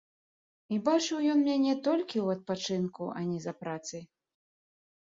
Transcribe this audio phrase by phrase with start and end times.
[0.75, 4.03] І бачыў ён мяне толькі ў адпачынку, а не за працай.